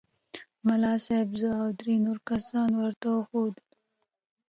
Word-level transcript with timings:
ملا 0.67 0.93
صاحب 1.05 1.29
زه 1.41 1.49
او 1.61 1.67
درې 1.79 1.95
نور 2.05 2.17
کسان 2.29 2.69
ورته 2.81 3.07
وښوولو. 3.13 3.63